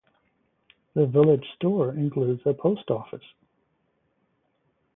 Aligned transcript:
The 0.95 1.05
village 1.05 1.45
store 1.57 1.93
includes 1.93 2.41
a 2.47 2.55
Post 2.55 2.89
Office. 2.89 3.21